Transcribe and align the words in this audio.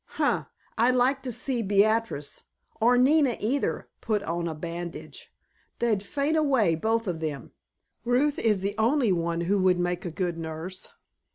"Huh! 0.17 0.45
I'd 0.79 0.95
like 0.95 1.21
to 1.21 1.31
see 1.31 1.61
Beatrice—or 1.61 2.97
Nina 2.97 3.37
either—put 3.39 4.23
on 4.23 4.47
a 4.47 4.55
bandage! 4.55 5.31
They'd 5.77 6.01
faint 6.01 6.35
away, 6.35 6.73
both 6.73 7.05
of 7.05 7.21
'em. 7.21 7.51
Ruth 8.03 8.39
is 8.39 8.61
the 8.61 8.73
only 8.79 9.11
one 9.11 9.41
who 9.41 9.59
would 9.61 9.77
make 9.77 10.03
a 10.03 10.09
good 10.11 10.39
nurse. 10.39 10.89